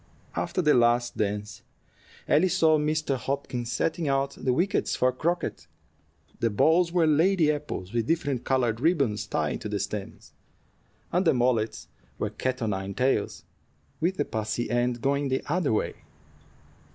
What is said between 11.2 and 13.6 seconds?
the mallets were cat o' nine tails,